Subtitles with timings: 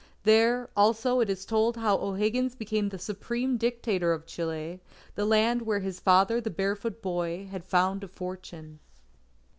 [0.23, 4.81] There, also, it is told how O'Higgins became the Supreme Dictator of Chile,
[5.13, 8.79] the land where his father the barefoot boy, had found a fortune.